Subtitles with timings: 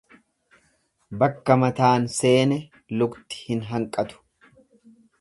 [1.25, 2.59] Bakka mataan seene
[3.01, 4.23] lukti hin hanqatu.